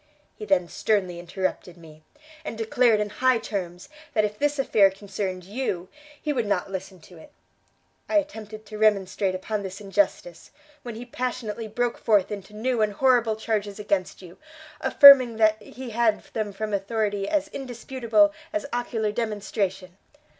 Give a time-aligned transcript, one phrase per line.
[0.35, 2.01] He then sternly interrupted me,
[2.43, 5.89] and declared in high terms, that if this affair concerned you,
[6.19, 7.31] he would not listen to it.
[8.09, 10.49] I attempted to remonstrate upon this injustice,
[10.81, 14.39] when he passionately broke forth into new and horrible charges against you,
[14.79, 19.97] affirming that he had them from authority as indisputable as ocular demonstration.